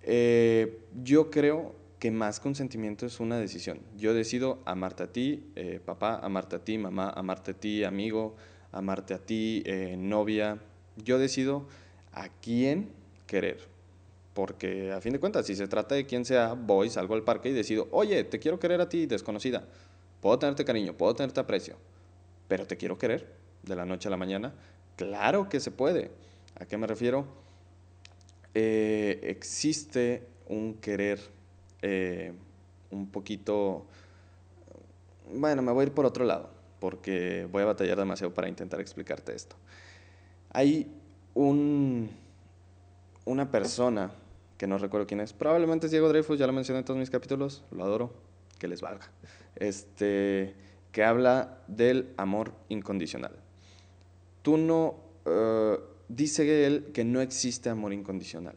Eh, 0.01 0.79
yo 1.03 1.29
creo 1.29 1.75
que 2.05 2.11
más 2.11 2.39
que 2.39 2.47
un 2.47 2.53
sentimiento 2.53 3.07
es 3.07 3.19
una 3.19 3.39
decisión. 3.39 3.79
Yo 3.97 4.13
decido 4.13 4.59
amarte 4.65 5.01
a 5.01 5.11
ti, 5.11 5.51
eh, 5.55 5.79
papá, 5.83 6.19
amarte 6.21 6.55
a 6.55 6.59
ti, 6.59 6.77
mamá, 6.77 7.09
amarte 7.09 7.49
a 7.49 7.53
ti, 7.55 7.83
amigo, 7.83 8.35
amarte 8.71 9.15
a 9.15 9.17
ti, 9.17 9.63
eh, 9.65 9.95
novia, 9.97 10.59
Yo 11.03 11.17
decido 11.17 11.67
a 12.11 12.29
quién 12.29 12.91
querer. 13.25 13.57
Porque 14.35 14.91
a 14.91 15.01
fin 15.01 15.13
de 15.13 15.19
cuentas, 15.19 15.47
si 15.47 15.55
se 15.55 15.67
trata 15.67 15.95
de 15.95 16.05
quien 16.05 16.25
sea, 16.25 16.53
voy, 16.53 16.91
salgo 16.91 17.15
al 17.15 17.23
parque 17.23 17.49
y 17.49 17.53
decido, 17.53 17.87
oye, 17.89 18.23
te 18.23 18.37
quiero 18.37 18.59
querer 18.59 18.81
a 18.81 18.87
ti, 18.87 19.07
desconocida. 19.07 19.67
Puedo 20.21 20.37
tenerte 20.37 20.63
cariño, 20.63 20.93
puedo 20.93 21.15
tenerte 21.15 21.39
aprecio, 21.39 21.75
pero 22.47 22.67
te 22.67 22.77
quiero 22.77 22.99
querer 22.99 23.33
de 23.63 23.75
la 23.75 23.85
noche 23.87 24.09
a 24.09 24.11
la 24.11 24.17
mañana. 24.17 24.53
Claro 24.95 25.49
que 25.49 25.59
se 25.59 25.71
puede. 25.71 26.11
¿A 26.59 26.67
qué 26.67 26.77
me 26.77 26.85
refiero? 26.85 27.25
Eh, 28.53 29.21
existe 29.23 30.27
un 30.47 30.75
querer 30.75 31.33
eh, 31.87 32.33
un 32.89 33.11
poquito... 33.11 33.85
Bueno, 35.31 35.61
me 35.61 35.71
voy 35.71 35.83
a 35.83 35.87
ir 35.87 35.93
por 35.93 36.05
otro 36.05 36.25
lado, 36.25 36.49
porque 36.79 37.47
voy 37.51 37.61
a 37.61 37.65
batallar 37.65 37.97
demasiado 37.97 38.33
para 38.33 38.49
intentar 38.49 38.79
explicarte 38.79 39.35
esto. 39.35 39.55
Hay 40.51 40.91
un, 41.35 42.09
una 43.25 43.51
persona, 43.51 44.11
que 44.57 44.65
no 44.65 44.79
recuerdo 44.79 45.05
quién 45.05 45.19
es, 45.19 45.33
probablemente 45.33 45.85
es 45.85 45.91
Diego 45.91 46.09
Dreyfus, 46.09 46.39
ya 46.39 46.47
lo 46.47 46.53
mencioné 46.53 46.79
en 46.79 46.85
todos 46.85 46.99
mis 46.99 47.09
capítulos, 47.11 47.63
lo 47.71 47.83
adoro, 47.83 48.13
que 48.57 48.67
les 48.67 48.81
valga, 48.81 49.11
este, 49.55 50.55
que 50.91 51.03
habla 51.03 51.59
del 51.67 52.13
amor 52.17 52.53
incondicional. 52.69 53.35
Tú 54.41 54.57
no, 54.57 54.95
uh, 55.25 55.77
dice 56.07 56.65
él 56.65 56.91
que 56.93 57.03
no 57.03 57.21
existe 57.21 57.69
amor 57.69 57.93
incondicional. 57.93 58.55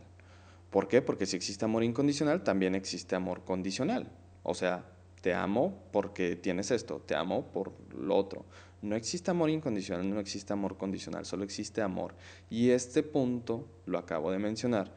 ¿Por 0.71 0.89
qué? 0.89 1.03
Porque 1.03 1.27
si 1.27 1.37
existe 1.37 1.65
amor 1.65 1.83
incondicional, 1.83 2.43
también 2.43 2.75
existe 2.75 3.17
amor 3.17 3.45
condicional. 3.45 4.11
O 4.43 4.55
sea, 4.55 4.85
te 5.21 5.35
amo 5.35 5.83
porque 5.93 6.37
tienes 6.37 6.71
esto, 6.71 7.01
te 7.01 7.15
amo 7.15 7.47
por 7.53 7.73
lo 7.95 8.17
otro. 8.17 8.45
No 8.83 8.95
existe 8.95 9.31
amor 9.31 9.51
incondicional, 9.51 10.09
no 10.09 10.21
existe 10.21 10.53
amor 10.53 10.77
condicional, 10.77 11.25
solo 11.25 11.43
existe 11.43 11.83
amor. 11.83 12.15
Y 12.49 12.71
este 12.71 13.03
punto 13.03 13.67
lo 13.87 13.99
acabo 13.99 14.31
de 14.31 14.39
mencionar 14.39 14.93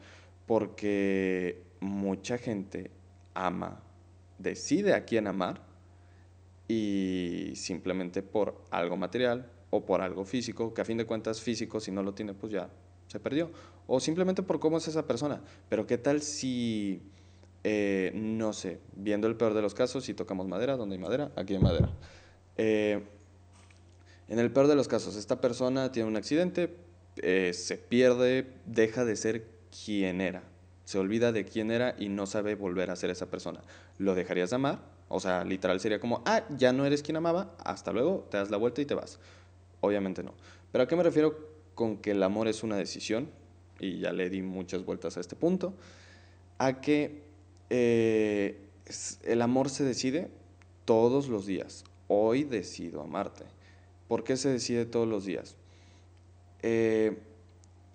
porque 0.46 1.62
mucha 1.80 2.38
gente 2.38 2.90
ama, 3.34 3.82
decide 4.38 4.94
a 4.94 5.04
quién 5.04 5.26
amar 5.26 5.62
y 6.68 7.52
simplemente 7.54 8.22
por 8.22 8.62
algo 8.70 8.96
material 8.96 9.50
o 9.70 9.84
por 9.84 10.00
algo 10.00 10.24
físico, 10.24 10.72
que 10.74 10.82
a 10.82 10.84
fin 10.84 10.98
de 10.98 11.06
cuentas 11.06 11.40
físico, 11.40 11.80
si 11.80 11.90
no 11.90 12.02
lo 12.02 12.14
tiene, 12.14 12.34
pues 12.34 12.52
ya 12.52 12.68
se 13.08 13.18
perdió. 13.18 13.50
O 13.86 14.00
simplemente 14.00 14.42
por 14.42 14.60
cómo 14.60 14.78
es 14.78 14.88
esa 14.88 15.06
persona. 15.06 15.40
Pero 15.68 15.86
¿qué 15.86 15.98
tal 15.98 16.22
si, 16.22 17.02
eh, 17.64 18.12
no 18.14 18.52
sé, 18.52 18.78
viendo 18.94 19.26
el 19.26 19.36
peor 19.36 19.54
de 19.54 19.62
los 19.62 19.74
casos, 19.74 20.04
si 20.04 20.14
tocamos 20.14 20.46
madera, 20.46 20.76
donde 20.76 20.96
hay 20.96 21.02
madera, 21.02 21.30
aquí 21.36 21.54
hay 21.54 21.60
madera. 21.60 21.90
Eh, 22.56 23.02
en 24.28 24.38
el 24.38 24.50
peor 24.50 24.66
de 24.66 24.74
los 24.74 24.88
casos, 24.88 25.16
esta 25.16 25.40
persona 25.40 25.92
tiene 25.92 26.08
un 26.08 26.16
accidente, 26.16 26.74
eh, 27.16 27.52
se 27.52 27.76
pierde, 27.76 28.46
deja 28.66 29.04
de 29.04 29.16
ser 29.16 29.46
quien 29.84 30.20
era. 30.20 30.42
Se 30.84 30.98
olvida 30.98 31.32
de 31.32 31.44
quién 31.44 31.70
era 31.70 31.94
y 31.98 32.08
no 32.08 32.26
sabe 32.26 32.54
volver 32.54 32.90
a 32.90 32.96
ser 32.96 33.10
esa 33.10 33.26
persona. 33.26 33.60
¿Lo 33.98 34.14
dejarías 34.14 34.50
de 34.50 34.56
amar? 34.56 34.80
O 35.08 35.20
sea, 35.20 35.44
literal 35.44 35.80
sería 35.80 36.00
como, 36.00 36.22
ah, 36.24 36.42
ya 36.56 36.72
no 36.72 36.86
eres 36.86 37.02
quien 37.02 37.16
amaba, 37.16 37.54
hasta 37.58 37.92
luego, 37.92 38.26
te 38.30 38.38
das 38.38 38.50
la 38.50 38.56
vuelta 38.56 38.80
y 38.80 38.86
te 38.86 38.94
vas. 38.94 39.18
Obviamente 39.80 40.22
no. 40.22 40.32
Pero 40.70 40.84
¿a 40.84 40.88
qué 40.88 40.96
me 40.96 41.02
refiero 41.02 41.36
con 41.74 41.98
que 41.98 42.12
el 42.12 42.22
amor 42.22 42.48
es 42.48 42.62
una 42.62 42.76
decisión, 42.76 43.28
y 43.82 43.98
ya 43.98 44.12
le 44.12 44.30
di 44.30 44.40
muchas 44.40 44.84
vueltas 44.84 45.16
a 45.16 45.20
este 45.20 45.36
punto, 45.36 45.74
a 46.58 46.80
que 46.80 47.22
eh, 47.68 48.58
el 49.24 49.42
amor 49.42 49.68
se 49.68 49.84
decide 49.84 50.30
todos 50.84 51.28
los 51.28 51.44
días. 51.44 51.84
Hoy 52.08 52.44
decido 52.44 53.02
amarte. 53.02 53.44
¿Por 54.08 54.24
qué 54.24 54.36
se 54.36 54.48
decide 54.48 54.86
todos 54.86 55.08
los 55.08 55.24
días? 55.24 55.56
Eh, 56.62 57.18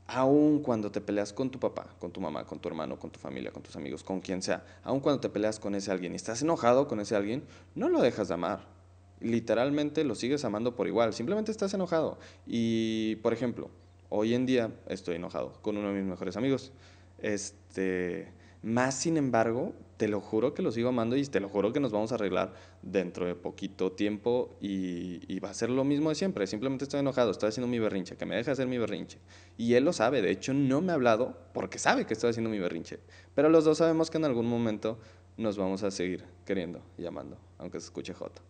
aun 0.07 0.61
cuando 0.61 0.91
te 0.91 1.01
peleas 1.01 1.31
con 1.31 1.49
tu 1.49 1.59
papá, 1.59 1.95
con 1.99 2.11
tu 2.11 2.19
mamá, 2.19 2.45
con 2.45 2.59
tu 2.59 2.67
hermano, 2.67 2.99
con 2.99 3.09
tu 3.09 3.19
familia, 3.19 3.51
con 3.51 3.63
tus 3.63 3.75
amigos, 3.75 4.03
con 4.03 4.19
quien 4.19 4.41
sea, 4.41 4.65
aun 4.83 4.99
cuando 4.99 5.21
te 5.21 5.29
peleas 5.29 5.59
con 5.59 5.73
ese 5.73 5.91
alguien 5.91 6.13
y 6.13 6.15
estás 6.17 6.41
enojado 6.41 6.87
con 6.87 6.99
ese 6.99 7.15
alguien, 7.15 7.43
no 7.75 7.87
lo 7.87 8.01
dejas 8.01 8.27
de 8.27 8.33
amar 8.33 8.77
literalmente 9.19 10.03
lo 10.03 10.15
sigues 10.15 10.45
amando 10.45 10.75
por 10.75 10.87
igual, 10.87 11.13
simplemente 11.13 11.51
estás 11.51 11.73
enojado. 11.73 12.19
Y, 12.45 13.15
por 13.17 13.33
ejemplo, 13.33 13.69
hoy 14.09 14.33
en 14.33 14.45
día 14.45 14.71
estoy 14.87 15.15
enojado 15.15 15.53
con 15.61 15.77
uno 15.77 15.89
de 15.89 15.95
mis 15.95 16.09
mejores 16.09 16.37
amigos. 16.37 16.71
Este, 17.19 18.31
más 18.61 18.95
sin 18.95 19.17
embargo, 19.17 19.73
te 19.97 20.07
lo 20.07 20.21
juro 20.21 20.53
que 20.53 20.61
lo 20.61 20.71
sigo 20.71 20.89
amando 20.89 21.15
y 21.17 21.25
te 21.25 21.39
lo 21.39 21.49
juro 21.49 21.73
que 21.73 21.79
nos 21.79 21.91
vamos 21.91 22.11
a 22.11 22.15
arreglar 22.15 22.53
dentro 22.81 23.25
de 23.25 23.35
poquito 23.35 23.91
tiempo 23.91 24.55
y, 24.61 25.39
va 25.39 25.49
a 25.49 25.53
ser 25.53 25.69
lo 25.69 25.83
mismo 25.83 26.09
de 26.09 26.15
siempre. 26.15 26.47
Simplemente 26.47 26.83
estoy 26.83 26.99
enojado, 26.99 27.31
estoy 27.31 27.49
haciendo 27.49 27.67
mi 27.67 27.79
berrinche, 27.79 28.15
que 28.15 28.25
me 28.25 28.35
deje 28.35 28.51
hacer 28.51 28.67
mi 28.67 28.77
berrinche. 28.77 29.19
Y 29.57 29.73
él 29.73 29.85
lo 29.85 29.93
sabe, 29.93 30.21
de 30.21 30.31
hecho 30.31 30.53
no 30.53 30.81
me 30.81 30.91
ha 30.91 30.95
hablado 30.95 31.37
porque 31.53 31.79
sabe 31.79 32.05
que 32.05 32.13
estoy 32.13 32.29
haciendo 32.29 32.49
mi 32.49 32.59
berrinche. 32.59 32.99
Pero 33.35 33.49
los 33.49 33.65
dos 33.65 33.79
sabemos 33.79 34.11
que 34.11 34.17
en 34.17 34.25
algún 34.25 34.47
momento 34.47 34.99
nos 35.37 35.57
vamos 35.57 35.83
a 35.83 35.91
seguir 35.91 36.23
queriendo 36.45 36.81
y 36.97 37.05
amando, 37.05 37.37
aunque 37.57 37.79
se 37.79 37.85
escuche 37.85 38.13
joto. 38.13 38.41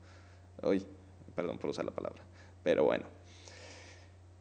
Uy, 0.63 0.85
perdón 1.35 1.57
por 1.57 1.69
usar 1.69 1.85
la 1.85 1.91
palabra. 1.91 2.23
Pero 2.63 2.85
bueno. 2.85 3.16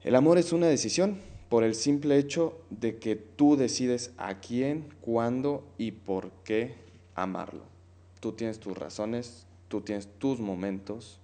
El 0.06 0.14
amor 0.14 0.38
es 0.38 0.52
una 0.52 0.68
decisión 0.68 1.18
por 1.48 1.64
el 1.64 1.75
simple 1.75 2.16
hecho 2.16 2.64
de 2.70 2.98
que 2.98 3.16
tú 3.16 3.56
decides 3.56 4.12
a 4.18 4.38
quién, 4.38 4.94
cuándo 5.00 5.66
y 5.78 5.90
por 5.90 6.30
qué 6.44 6.76
amarlo. 7.16 7.64
Tú 8.20 8.30
tienes 8.30 8.60
tus 8.60 8.78
razones, 8.78 9.48
tú 9.66 9.80
tienes 9.80 10.06
tus 10.20 10.38
momentos. 10.38 11.18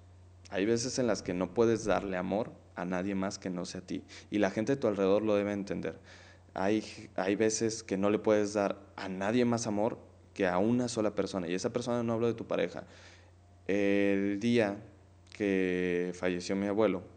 Hay 0.50 0.66
veces 0.66 0.98
en 0.98 1.06
las 1.06 1.22
que 1.22 1.32
no 1.32 1.54
puedes 1.54 1.84
darle 1.84 2.16
amor 2.16 2.50
a 2.74 2.84
nadie 2.84 3.14
más 3.14 3.38
que 3.38 3.50
no 3.50 3.66
sea 3.66 3.82
a 3.82 3.86
ti. 3.86 4.02
Y 4.32 4.38
la 4.38 4.50
gente 4.50 4.72
de 4.72 4.80
tu 4.80 4.88
alrededor 4.88 5.22
lo 5.22 5.36
debe 5.36 5.52
entender. 5.52 6.00
Hay, 6.52 6.82
hay 7.14 7.36
veces 7.36 7.84
que 7.84 7.96
no 7.96 8.10
le 8.10 8.18
puedes 8.18 8.52
dar 8.52 8.80
a 8.96 9.08
nadie 9.08 9.44
más 9.44 9.68
amor 9.68 9.96
que 10.34 10.48
a 10.48 10.58
una 10.58 10.88
sola 10.88 11.14
persona. 11.14 11.46
Y 11.46 11.54
esa 11.54 11.72
persona 11.72 12.02
no 12.02 12.14
hablo 12.14 12.26
de 12.26 12.34
tu 12.34 12.48
pareja, 12.48 12.82
el 13.68 14.40
día 14.40 14.76
que 15.36 16.10
falleció 16.16 16.56
mi 16.56 16.66
abuelo, 16.66 17.11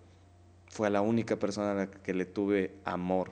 fue 0.75 0.89
la 0.89 1.00
única 1.00 1.39
persona 1.39 1.72
a 1.72 1.74
la 1.74 1.88
que 1.89 2.13
le 2.13 2.25
tuve 2.25 2.75
amor 2.84 3.32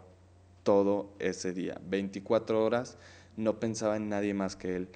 todo 0.63 1.09
ese 1.19 1.51
día. 1.51 1.77
24 1.83 2.63
horas, 2.63 2.97
no 3.35 3.59
pensaba 3.59 3.97
en 3.97 4.07
nadie 4.07 4.33
más 4.33 4.55
que 4.55 4.77
él. 4.77 4.89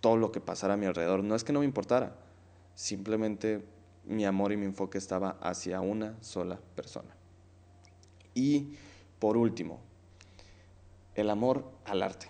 Todo 0.00 0.16
lo 0.16 0.30
que 0.30 0.40
pasara 0.40 0.74
a 0.74 0.76
mi 0.76 0.86
alrededor, 0.86 1.24
no 1.24 1.34
es 1.34 1.42
que 1.42 1.52
no 1.52 1.58
me 1.58 1.64
importara, 1.64 2.14
simplemente 2.76 3.64
mi 4.04 4.24
amor 4.24 4.52
y 4.52 4.56
mi 4.56 4.66
enfoque 4.66 4.98
estaba 4.98 5.30
hacia 5.40 5.80
una 5.80 6.14
sola 6.20 6.60
persona. 6.76 7.16
Y 8.34 8.76
por 9.18 9.36
último, 9.36 9.80
el 11.16 11.28
amor 11.28 11.64
al 11.86 12.04
arte. 12.04 12.28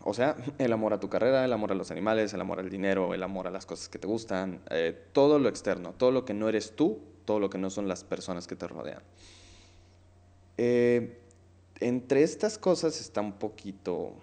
O 0.00 0.14
sea, 0.14 0.34
el 0.56 0.72
amor 0.72 0.94
a 0.94 0.98
tu 0.98 1.10
carrera, 1.10 1.44
el 1.44 1.52
amor 1.52 1.72
a 1.72 1.74
los 1.74 1.90
animales, 1.90 2.32
el 2.32 2.40
amor 2.40 2.58
al 2.58 2.70
dinero, 2.70 3.12
el 3.12 3.22
amor 3.22 3.48
a 3.48 3.50
las 3.50 3.66
cosas 3.66 3.90
que 3.90 3.98
te 3.98 4.06
gustan, 4.06 4.62
eh, 4.70 4.98
todo 5.12 5.38
lo 5.38 5.50
externo, 5.50 5.92
todo 5.92 6.10
lo 6.10 6.24
que 6.24 6.32
no 6.32 6.48
eres 6.48 6.74
tú, 6.74 7.11
todo 7.24 7.40
lo 7.40 7.50
que 7.50 7.58
no 7.58 7.70
son 7.70 7.88
las 7.88 8.04
personas 8.04 8.46
que 8.46 8.56
te 8.56 8.66
rodean. 8.66 9.02
Eh, 10.58 11.18
entre 11.80 12.22
estas 12.22 12.58
cosas 12.58 13.00
está 13.00 13.20
un 13.20 13.32
poquito 13.34 14.14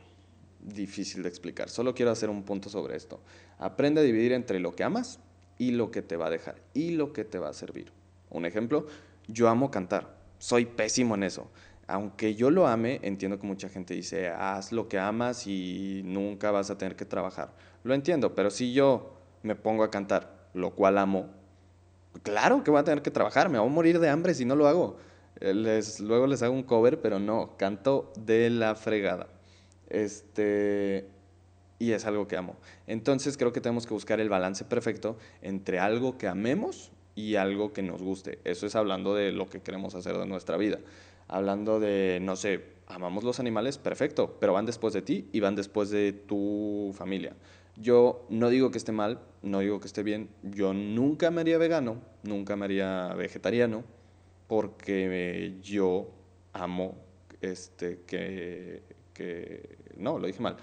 difícil 0.61 1.23
de 1.23 1.29
explicar. 1.29 1.69
Solo 1.69 1.93
quiero 1.93 2.11
hacer 2.11 2.29
un 2.29 2.43
punto 2.43 2.69
sobre 2.69 2.95
esto. 2.95 3.19
Aprende 3.57 4.01
a 4.01 4.03
dividir 4.03 4.33
entre 4.33 4.59
lo 4.59 4.75
que 4.75 4.83
amas 4.83 5.19
y 5.57 5.71
lo 5.71 5.91
que 5.91 6.01
te 6.01 6.15
va 6.15 6.27
a 6.27 6.29
dejar 6.29 6.61
y 6.73 6.91
lo 6.91 7.11
que 7.13 7.25
te 7.25 7.39
va 7.39 7.49
a 7.49 7.53
servir. 7.53 7.91
Un 8.29 8.45
ejemplo, 8.45 8.87
yo 9.27 9.49
amo 9.49 9.71
cantar. 9.71 10.17
Soy 10.37 10.65
pésimo 10.65 11.15
en 11.15 11.23
eso 11.23 11.49
aunque 11.89 12.35
yo 12.35 12.51
lo 12.51 12.67
ame, 12.67 12.99
entiendo 13.01 13.39
que 13.39 13.47
mucha 13.47 13.67
gente 13.67 13.95
dice, 13.95 14.29
haz 14.29 14.71
lo 14.71 14.87
que 14.87 14.99
amas 14.99 15.47
y 15.47 16.03
nunca 16.05 16.51
vas 16.51 16.69
a 16.69 16.77
tener 16.77 16.95
que 16.95 17.03
trabajar. 17.03 17.51
Lo 17.83 17.95
entiendo, 17.95 18.35
pero 18.35 18.51
si 18.51 18.73
yo 18.73 19.15
me 19.41 19.55
pongo 19.55 19.83
a 19.83 19.89
cantar, 19.89 20.49
lo 20.53 20.75
cual 20.75 20.99
amo, 20.99 21.31
claro 22.23 22.63
que 22.63 22.71
voy 22.71 22.79
a 22.79 22.83
tener 22.83 23.01
que 23.01 23.11
trabajar, 23.11 23.49
me 23.49 23.59
voy 23.59 23.67
a 23.67 23.71
morir 23.71 23.99
de 23.99 24.09
hambre 24.09 24.33
si 24.33 24.45
no 24.45 24.55
lo 24.55 24.67
hago. 24.67 24.97
Eh, 25.39 25.53
les, 25.53 25.99
luego 25.99 26.27
les 26.27 26.41
hago 26.41 26.53
un 26.53 26.63
cover, 26.63 27.01
pero 27.01 27.19
no, 27.19 27.55
canto 27.57 28.11
de 28.17 28.49
la 28.49 28.75
fregada. 28.75 29.27
Este, 29.89 31.07
y 31.79 31.91
es 31.91 32.05
algo 32.05 32.27
que 32.27 32.37
amo. 32.37 32.55
Entonces 32.87 33.37
creo 33.37 33.53
que 33.53 33.61
tenemos 33.61 33.87
que 33.87 33.93
buscar 33.93 34.19
el 34.19 34.29
balance 34.29 34.65
perfecto 34.65 35.17
entre 35.41 35.79
algo 35.79 36.17
que 36.17 36.27
amemos 36.27 36.91
y 37.15 37.35
algo 37.35 37.73
que 37.73 37.81
nos 37.81 38.01
guste. 38.01 38.39
Eso 38.43 38.67
es 38.67 38.75
hablando 38.75 39.15
de 39.15 39.31
lo 39.31 39.47
que 39.47 39.61
queremos 39.61 39.95
hacer 39.95 40.17
de 40.17 40.25
nuestra 40.25 40.57
vida 40.57 40.79
hablando 41.29 41.79
de, 41.79 42.19
no 42.21 42.35
sé, 42.35 42.63
amamos 42.87 43.23
los 43.23 43.39
animales, 43.39 43.77
perfecto, 43.77 44.35
pero 44.39 44.53
van 44.53 44.65
después 44.65 44.93
de 44.93 45.01
ti 45.01 45.29
y 45.31 45.39
van 45.39 45.55
después 45.55 45.89
de 45.91 46.11
tu 46.11 46.91
familia. 46.97 47.33
Yo 47.79 48.25
no 48.29 48.49
digo 48.49 48.71
que 48.71 48.77
esté 48.77 48.91
mal, 48.91 49.21
no 49.41 49.59
digo 49.59 49.79
que 49.79 49.87
esté 49.87 50.03
bien, 50.03 50.29
yo 50.43 50.73
nunca 50.73 51.31
me 51.31 51.41
haría 51.41 51.57
vegano, 51.57 52.01
nunca 52.23 52.57
me 52.57 52.65
haría 52.65 53.13
vegetariano, 53.13 53.85
porque 54.47 55.55
yo 55.61 56.09
amo 56.51 56.95
este, 57.39 58.01
que, 58.05 58.83
no, 59.95 60.19
lo 60.19 60.27
dije 60.27 60.41
mal, 60.41 60.57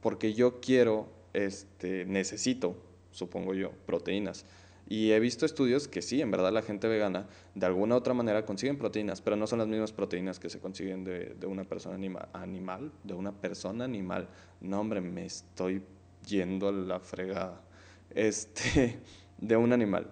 porque 0.00 0.34
yo 0.34 0.60
quiero, 0.60 1.08
este, 1.32 2.04
necesito, 2.04 2.76
supongo 3.10 3.54
yo, 3.54 3.72
proteínas. 3.84 4.44
Y 4.88 5.12
he 5.12 5.20
visto 5.20 5.46
estudios 5.46 5.88
que 5.88 6.02
sí, 6.02 6.20
en 6.20 6.30
verdad 6.30 6.52
la 6.52 6.62
gente 6.62 6.86
vegana 6.86 7.26
de 7.54 7.66
alguna 7.66 7.94
u 7.94 7.98
otra 7.98 8.14
manera 8.14 8.44
consiguen 8.44 8.78
proteínas, 8.78 9.20
pero 9.20 9.34
no 9.34 9.46
son 9.48 9.58
las 9.58 9.68
mismas 9.68 9.92
proteínas 9.92 10.38
que 10.38 10.50
se 10.50 10.60
consiguen 10.60 11.02
de, 11.02 11.34
de 11.40 11.46
una 11.46 11.64
persona 11.64 11.94
anima, 11.94 12.28
animal, 12.32 12.92
de 13.02 13.14
una 13.14 13.32
persona 13.32 13.84
animal. 13.84 14.28
No, 14.60 14.80
hombre, 14.80 15.00
me 15.00 15.24
estoy 15.24 15.82
yendo 16.26 16.68
a 16.68 16.72
la 16.72 17.00
fregada. 17.00 17.60
Este, 18.10 18.98
de 19.38 19.56
un 19.56 19.72
animal. 19.72 20.10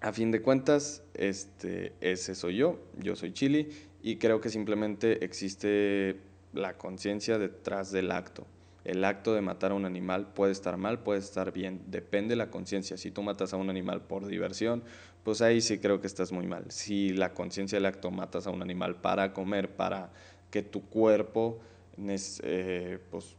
A 0.00 0.12
fin 0.12 0.30
de 0.30 0.40
cuentas, 0.40 1.02
este, 1.14 1.92
ese 2.00 2.34
soy 2.34 2.56
yo, 2.56 2.80
yo 2.98 3.16
soy 3.16 3.32
Chili, 3.32 3.68
y 4.02 4.16
creo 4.16 4.40
que 4.40 4.48
simplemente 4.48 5.24
existe 5.24 6.16
la 6.52 6.78
conciencia 6.78 7.38
detrás 7.38 7.92
del 7.92 8.10
acto. 8.10 8.46
El 8.84 9.04
acto 9.04 9.34
de 9.34 9.42
matar 9.42 9.72
a 9.72 9.74
un 9.74 9.84
animal 9.84 10.32
puede 10.32 10.52
estar 10.52 10.78
mal, 10.78 11.00
puede 11.00 11.18
estar 11.18 11.52
bien, 11.52 11.82
depende 11.88 12.30
de 12.30 12.36
la 12.36 12.50
conciencia. 12.50 12.96
Si 12.96 13.10
tú 13.10 13.22
matas 13.22 13.52
a 13.52 13.58
un 13.58 13.68
animal 13.68 14.00
por 14.00 14.26
diversión, 14.26 14.82
pues 15.22 15.42
ahí 15.42 15.60
sí 15.60 15.78
creo 15.78 16.00
que 16.00 16.06
estás 16.06 16.32
muy 16.32 16.46
mal. 16.46 16.64
Si 16.70 17.10
la 17.10 17.34
conciencia 17.34 17.76
del 17.76 17.84
acto 17.84 18.10
matas 18.10 18.46
a 18.46 18.50
un 18.50 18.62
animal 18.62 18.96
para 18.96 19.34
comer, 19.34 19.76
para 19.76 20.10
que 20.50 20.62
tu 20.62 20.88
cuerpo 20.88 21.60
eh, 22.42 22.98
pues, 23.10 23.36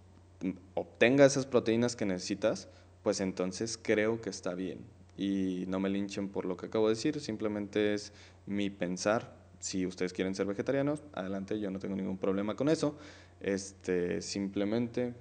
obtenga 0.73 1.25
esas 1.25 1.45
proteínas 1.45 1.95
que 1.95 2.05
necesitas, 2.05 2.67
pues 3.03 3.19
entonces 3.19 3.77
creo 3.81 4.21
que 4.21 4.29
está 4.29 4.53
bien. 4.53 4.79
Y 5.17 5.65
no 5.67 5.79
me 5.79 5.89
linchen 5.89 6.29
por 6.29 6.45
lo 6.45 6.57
que 6.57 6.67
acabo 6.67 6.87
de 6.87 6.95
decir, 6.95 7.19
simplemente 7.19 7.93
es 7.93 8.13
mi 8.45 8.69
pensar. 8.69 9.35
Si 9.59 9.85
ustedes 9.85 10.13
quieren 10.13 10.33
ser 10.33 10.47
vegetarianos, 10.47 11.03
adelante, 11.13 11.59
yo 11.59 11.69
no 11.69 11.79
tengo 11.79 11.95
ningún 11.95 12.17
problema 12.17 12.55
con 12.55 12.69
eso. 12.69 12.97
Este, 13.39 14.21
simplemente 14.21 15.13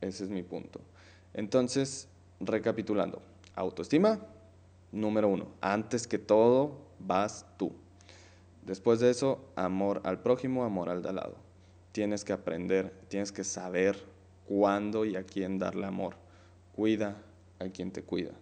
ese 0.00 0.24
es 0.24 0.30
mi 0.30 0.42
punto. 0.42 0.80
Entonces, 1.32 2.08
recapitulando, 2.40 3.22
autoestima, 3.54 4.20
número 4.92 5.28
uno, 5.28 5.48
antes 5.60 6.06
que 6.06 6.18
todo 6.18 6.78
vas 6.98 7.46
tú. 7.56 7.72
Después 8.64 9.00
de 9.00 9.10
eso, 9.10 9.44
amor 9.54 10.00
al 10.04 10.20
prójimo, 10.20 10.64
amor 10.64 10.88
al 10.88 11.02
de 11.02 11.10
al 11.10 11.16
lado. 11.16 11.36
Tienes 11.92 12.24
que 12.24 12.32
aprender, 12.32 12.92
tienes 13.08 13.32
que 13.32 13.44
saber 13.44 13.96
cuándo 14.46 15.04
y 15.04 15.16
a 15.16 15.24
quién 15.24 15.58
darle 15.58 15.86
amor. 15.86 16.16
Cuida 16.74 17.16
a 17.58 17.68
quien 17.68 17.90
te 17.90 18.02
cuida. 18.02 18.32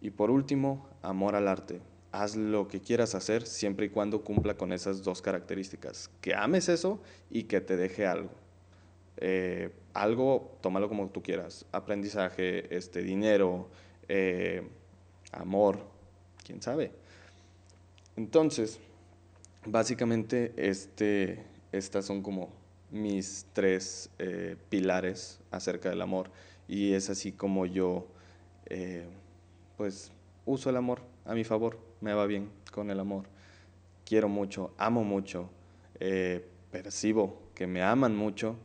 Y 0.00 0.10
por 0.10 0.30
último, 0.30 0.88
amor 1.02 1.34
al 1.34 1.48
arte. 1.48 1.80
Haz 2.12 2.36
lo 2.36 2.68
que 2.68 2.80
quieras 2.80 3.14
hacer 3.14 3.46
siempre 3.46 3.86
y 3.86 3.88
cuando 3.88 4.22
cumpla 4.22 4.54
con 4.56 4.72
esas 4.72 5.02
dos 5.02 5.22
características. 5.22 6.10
Que 6.20 6.34
ames 6.34 6.68
eso 6.68 7.00
y 7.30 7.44
que 7.44 7.60
te 7.60 7.76
deje 7.76 8.06
algo. 8.06 8.30
Eh, 9.16 9.70
algo, 9.94 10.58
tómalo 10.60 10.88
como 10.88 11.08
tú 11.08 11.22
quieras. 11.22 11.64
Aprendizaje, 11.72 12.76
este, 12.76 13.02
dinero, 13.02 13.68
eh, 14.08 14.68
amor, 15.32 15.78
quién 16.44 16.60
sabe. 16.60 16.92
Entonces, 18.16 18.78
básicamente, 19.64 20.52
este, 20.56 21.44
estas 21.72 22.04
son 22.04 22.22
como 22.22 22.50
mis 22.94 23.46
tres 23.52 24.08
eh, 24.18 24.56
pilares 24.68 25.40
acerca 25.50 25.90
del 25.90 26.00
amor 26.00 26.30
y 26.68 26.92
es 26.92 27.10
así 27.10 27.32
como 27.32 27.66
yo 27.66 28.06
eh, 28.66 29.06
pues 29.76 30.12
uso 30.46 30.70
el 30.70 30.76
amor 30.76 31.02
a 31.24 31.34
mi 31.34 31.42
favor, 31.42 31.78
me 32.00 32.14
va 32.14 32.26
bien 32.26 32.50
con 32.70 32.90
el 32.90 33.00
amor. 33.00 33.24
Quiero 34.04 34.28
mucho, 34.28 34.74
amo 34.78 35.02
mucho, 35.02 35.50
eh, 35.98 36.46
percibo 36.70 37.42
que 37.54 37.66
me 37.66 37.82
aman 37.82 38.14
mucho 38.14 38.56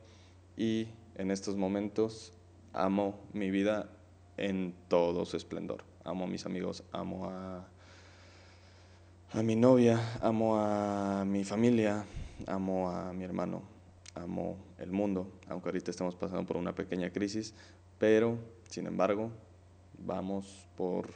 y 0.55 0.89
en 1.15 1.31
estos 1.31 1.55
momentos 1.55 2.33
amo 2.73 3.19
mi 3.33 3.49
vida 3.49 3.89
en 4.37 4.75
todo 4.89 5.25
su 5.25 5.37
esplendor. 5.37 5.83
Amo 6.03 6.25
a 6.25 6.27
mis 6.27 6.45
amigos, 6.45 6.83
amo 6.91 7.29
a, 7.29 7.67
a 9.31 9.43
mi 9.43 9.55
novia, 9.55 9.99
amo 10.21 10.59
a 10.59 11.23
mi 11.25 11.43
familia, 11.43 12.05
amo 12.45 12.91
a 12.91 13.11
mi 13.13 13.23
hermano, 13.23 13.78
amo 14.19 14.57
el 14.77 14.91
mundo, 14.91 15.31
aunque 15.47 15.69
ahorita 15.69 15.91
estamos 15.91 16.15
pasando 16.15 16.45
por 16.45 16.57
una 16.57 16.75
pequeña 16.75 17.09
crisis, 17.11 17.53
pero, 17.97 18.37
sin 18.69 18.87
embargo, 18.87 19.31
vamos 19.97 20.67
por, 20.75 21.07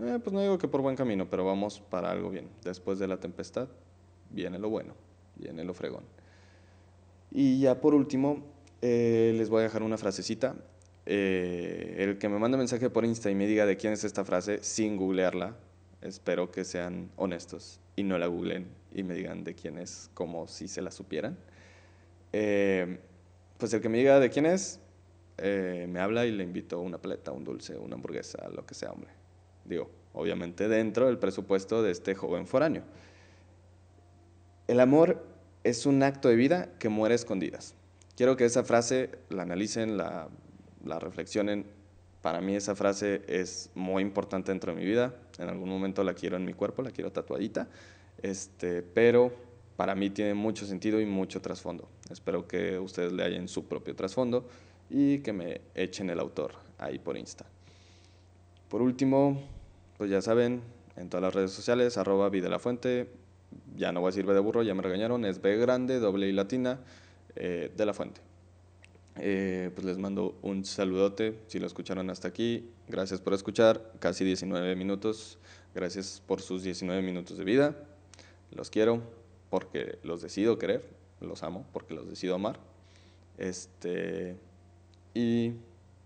eh, 0.00 0.18
pues 0.22 0.32
no 0.32 0.40
digo 0.40 0.58
que 0.58 0.68
por 0.68 0.80
buen 0.80 0.96
camino, 0.96 1.28
pero 1.28 1.44
vamos 1.44 1.80
para 1.80 2.10
algo 2.10 2.30
bien. 2.30 2.48
Después 2.64 2.98
de 2.98 3.08
la 3.08 3.18
tempestad 3.18 3.68
viene 4.30 4.58
lo 4.58 4.68
bueno, 4.68 4.94
viene 5.36 5.64
lo 5.64 5.74
fregón. 5.74 6.04
Y 7.30 7.60
ya 7.60 7.80
por 7.80 7.94
último, 7.94 8.44
eh, 8.82 9.34
les 9.36 9.48
voy 9.48 9.60
a 9.60 9.62
dejar 9.64 9.82
una 9.82 9.98
frasecita. 9.98 10.56
Eh, 11.04 11.96
el 11.98 12.18
que 12.18 12.28
me 12.28 12.38
mande 12.38 12.56
mensaje 12.56 12.90
por 12.90 13.04
Insta 13.04 13.30
y 13.30 13.34
me 13.34 13.46
diga 13.46 13.64
de 13.64 13.76
quién 13.76 13.92
es 13.92 14.02
esta 14.04 14.24
frase 14.24 14.62
sin 14.62 14.96
googlearla, 14.96 15.56
espero 16.02 16.50
que 16.50 16.64
sean 16.64 17.10
honestos 17.16 17.80
y 17.94 18.02
no 18.02 18.18
la 18.18 18.26
googlen 18.26 18.66
y 18.92 19.02
me 19.02 19.14
digan 19.14 19.44
de 19.44 19.54
quién 19.54 19.78
es 19.78 20.10
como 20.14 20.48
si 20.48 20.66
se 20.66 20.82
la 20.82 20.90
supieran. 20.90 21.36
Pues 22.30 23.72
el 23.72 23.80
que 23.80 23.88
me 23.88 23.98
diga 23.98 24.20
de 24.20 24.30
quién 24.30 24.46
es, 24.46 24.80
eh, 25.38 25.86
me 25.88 26.00
habla 26.00 26.24
y 26.26 26.32
le 26.32 26.44
invito 26.44 26.80
una 26.80 26.98
paleta, 26.98 27.32
un 27.32 27.44
dulce, 27.44 27.76
una 27.76 27.94
hamburguesa, 27.94 28.48
lo 28.48 28.64
que 28.64 28.74
sea, 28.74 28.92
hombre. 28.92 29.10
Digo, 29.64 29.90
obviamente 30.14 30.68
dentro 30.68 31.06
del 31.06 31.18
presupuesto 31.18 31.82
de 31.82 31.92
este 31.92 32.14
joven 32.14 32.46
foráneo. 32.46 32.82
El 34.66 34.80
amor 34.80 35.24
es 35.62 35.86
un 35.86 36.02
acto 36.02 36.28
de 36.28 36.36
vida 36.36 36.70
que 36.78 36.88
muere 36.88 37.14
escondidas. 37.14 37.74
Quiero 38.16 38.36
que 38.36 38.46
esa 38.46 38.64
frase 38.64 39.10
la 39.28 39.42
analicen, 39.42 39.96
la, 39.96 40.28
la 40.84 40.98
reflexionen. 40.98 41.66
Para 42.22 42.40
mí 42.40 42.56
esa 42.56 42.74
frase 42.74 43.22
es 43.28 43.70
muy 43.74 44.02
importante 44.02 44.52
dentro 44.52 44.72
de 44.72 44.80
mi 44.80 44.86
vida. 44.86 45.14
En 45.38 45.48
algún 45.48 45.68
momento 45.68 46.02
la 46.02 46.14
quiero 46.14 46.36
en 46.36 46.44
mi 46.44 46.54
cuerpo, 46.54 46.82
la 46.82 46.90
quiero 46.90 47.12
tatuadita. 47.12 47.68
Este, 48.22 48.82
pero 48.82 49.32
para 49.76 49.94
mí 49.94 50.10
tiene 50.10 50.34
mucho 50.34 50.66
sentido 50.66 51.00
y 51.00 51.06
mucho 51.06 51.40
trasfondo. 51.40 51.88
Espero 52.10 52.48
que 52.48 52.78
ustedes 52.78 53.12
le 53.12 53.22
hallen 53.22 53.48
su 53.48 53.66
propio 53.66 53.94
trasfondo 53.94 54.48
y 54.88 55.18
que 55.18 55.32
me 55.32 55.60
echen 55.74 56.10
el 56.10 56.18
autor 56.18 56.52
ahí 56.78 56.98
por 56.98 57.16
Insta. 57.16 57.46
Por 58.68 58.82
último, 58.82 59.42
pues 59.98 60.10
ya 60.10 60.22
saben, 60.22 60.62
en 60.96 61.08
todas 61.08 61.22
las 61.22 61.34
redes 61.34 61.52
sociales, 61.52 61.98
arroba 61.98 62.30
de 62.30 62.48
la 62.48 62.58
Fuente, 62.58 63.08
ya 63.76 63.92
no 63.92 64.00
voy 64.00 64.08
a 64.08 64.10
decir 64.10 64.26
B 64.26 64.34
de 64.34 64.40
burro, 64.40 64.62
ya 64.62 64.74
me 64.74 64.82
regañaron, 64.82 65.24
es 65.24 65.40
B 65.40 65.56
grande, 65.56 66.00
doble 66.00 66.28
y 66.28 66.32
latina, 66.32 66.80
eh, 67.36 67.70
de 67.76 67.86
la 67.86 67.92
Fuente. 67.92 68.20
Eh, 69.18 69.70
pues 69.74 69.86
les 69.86 69.98
mando 69.98 70.38
un 70.42 70.64
saludote, 70.64 71.38
si 71.46 71.58
lo 71.58 71.66
escucharon 71.66 72.10
hasta 72.10 72.28
aquí, 72.28 72.70
gracias 72.88 73.20
por 73.20 73.32
escuchar, 73.34 73.92
casi 73.98 74.24
19 74.24 74.76
minutos, 74.76 75.38
gracias 75.74 76.22
por 76.26 76.42
sus 76.42 76.62
19 76.62 77.00
minutos 77.00 77.38
de 77.38 77.44
vida, 77.44 77.76
los 78.50 78.68
quiero 78.68 79.00
porque 79.56 79.98
los 80.02 80.20
decido 80.20 80.58
querer, 80.58 80.84
los 81.18 81.42
amo 81.42 81.64
porque 81.72 81.94
los 81.94 82.06
decido 82.06 82.34
amar. 82.34 82.60
Este, 83.38 84.36
y 85.14 85.54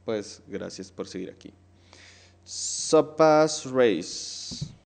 pues 0.04 0.40
gracias 0.46 0.92
por 0.92 1.08
seguir 1.08 1.30
aquí. 1.30 1.52
Sopas 2.44 3.68
Race. 3.68 4.72